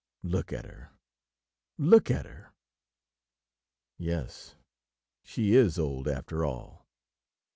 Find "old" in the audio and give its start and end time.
5.77-6.07